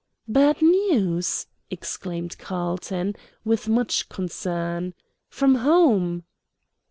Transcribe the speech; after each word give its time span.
"Bad 0.27 0.63
news!" 0.63 1.45
exclaimed 1.69 2.39
Carlton, 2.39 3.15
with 3.45 3.69
much 3.69 4.09
concern. 4.09 4.95
"From 5.29 5.53
home?" 5.53 6.23